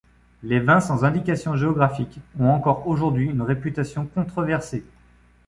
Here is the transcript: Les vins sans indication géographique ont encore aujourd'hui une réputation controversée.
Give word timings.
Les 0.41 0.59
vins 0.59 0.79
sans 0.79 1.05
indication 1.05 1.55
géographique 1.55 2.21
ont 2.39 2.47
encore 2.47 2.87
aujourd'hui 2.87 3.27
une 3.29 3.43
réputation 3.43 4.07
controversée. 4.07 4.83